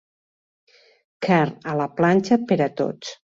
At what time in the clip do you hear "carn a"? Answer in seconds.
1.27-1.77